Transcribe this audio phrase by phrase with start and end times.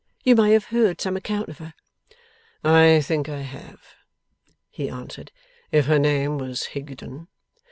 [0.23, 1.75] You may have heard some account of her?'
[2.63, 3.85] 'I think I have,'
[4.71, 5.31] he answered,
[5.71, 7.27] 'if her name was Higden.